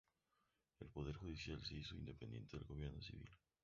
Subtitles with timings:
[0.79, 3.29] El poder judicial se hizo independiente del gobierno civil.